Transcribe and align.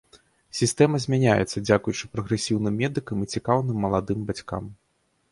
Сістэма 0.59 0.99
змяняецца, 1.01 1.57
дзякуючы 1.67 2.09
прагрэсіўным 2.13 2.79
медыкам 2.85 3.17
і 3.25 3.29
цікаўным 3.35 3.77
маладым 3.87 4.25
бацькам. 4.31 4.63